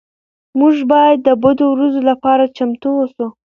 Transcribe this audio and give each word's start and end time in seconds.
موږ 0.59 0.75
باید 0.91 1.17
د 1.23 1.29
بدو 1.43 1.65
ورځو 1.71 2.01
لپاره 2.09 2.43
چمتو 2.57 2.89
اوسو. 2.99 3.25